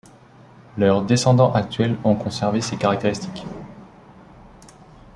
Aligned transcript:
Leurs 0.79 1.03
descendants 1.05 1.53
actuels 1.53 1.95
ont 2.03 2.15
conservé 2.15 2.59
ces 2.59 2.75
caractéristiques. 2.75 3.45